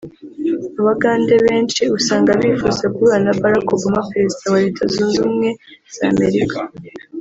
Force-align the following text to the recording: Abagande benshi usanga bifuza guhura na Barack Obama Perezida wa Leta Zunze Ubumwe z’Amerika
Abagande 0.79 1.33
benshi 1.45 1.83
usanga 1.97 2.31
bifuza 2.39 2.83
guhura 2.93 3.17
na 3.25 3.33
Barack 3.41 3.67
Obama 3.75 4.07
Perezida 4.11 4.45
wa 4.53 4.61
Leta 4.63 4.83
Zunze 4.93 5.15
Ubumwe 5.21 5.49
z’Amerika 5.95 6.57